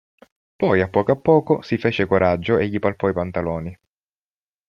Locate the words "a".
0.81-0.89, 1.11-1.15